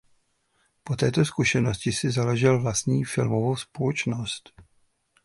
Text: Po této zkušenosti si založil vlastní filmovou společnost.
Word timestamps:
Po 0.83 0.95
této 0.95 1.25
zkušenosti 1.25 1.91
si 1.91 2.11
založil 2.11 2.61
vlastní 2.61 3.03
filmovou 3.05 3.55
společnost. 3.55 4.49